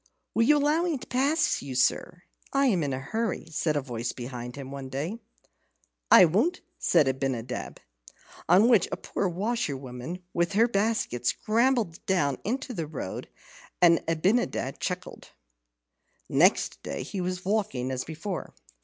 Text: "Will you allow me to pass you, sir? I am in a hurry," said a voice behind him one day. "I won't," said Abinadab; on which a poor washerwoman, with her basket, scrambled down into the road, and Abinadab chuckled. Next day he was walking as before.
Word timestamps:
"Will 0.33 0.41
you 0.45 0.57
allow 0.57 0.81
me 0.81 0.97
to 0.97 1.05
pass 1.05 1.61
you, 1.61 1.75
sir? 1.75 2.23
I 2.51 2.65
am 2.65 2.81
in 2.81 2.91
a 2.91 2.97
hurry," 2.97 3.45
said 3.51 3.75
a 3.75 3.81
voice 3.81 4.13
behind 4.13 4.55
him 4.55 4.71
one 4.71 4.89
day. 4.89 5.19
"I 6.09 6.25
won't," 6.25 6.61
said 6.79 7.07
Abinadab; 7.07 7.79
on 8.49 8.67
which 8.67 8.87
a 8.91 8.97
poor 8.97 9.27
washerwoman, 9.27 10.23
with 10.33 10.53
her 10.53 10.67
basket, 10.67 11.27
scrambled 11.27 12.03
down 12.07 12.39
into 12.43 12.73
the 12.73 12.87
road, 12.87 13.29
and 13.79 14.03
Abinadab 14.07 14.79
chuckled. 14.79 15.33
Next 16.27 16.81
day 16.81 17.03
he 17.03 17.21
was 17.21 17.45
walking 17.45 17.91
as 17.91 18.03
before. 18.03 18.55